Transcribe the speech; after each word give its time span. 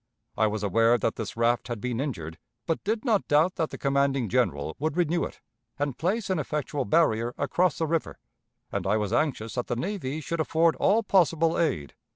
I 0.35 0.47
was 0.47 0.63
aware 0.63 0.97
that 0.97 1.15
this 1.15 1.37
raft 1.37 1.67
had 1.67 1.79
been 1.79 1.99
injured, 1.99 2.39
but 2.65 2.83
did 2.83 3.05
not 3.05 3.27
doubt 3.27 3.53
that 3.57 3.69
the 3.69 3.77
commanding 3.77 4.29
General 4.29 4.75
would 4.79 4.97
renew 4.97 5.25
it, 5.25 5.41
and 5.77 5.95
place 5.95 6.31
an 6.31 6.39
effectual 6.39 6.85
barrier 6.85 7.35
across 7.37 7.77
the 7.77 7.85
river, 7.85 8.17
and 8.71 8.87
I 8.87 8.97
was 8.97 9.13
anxious 9.13 9.53
that 9.53 9.67
the 9.67 9.75
navy 9.75 10.19
should 10.19 10.39
afford 10.39 10.75
all 10.77 11.03
possible 11.03 11.55
aid. 11.59 11.93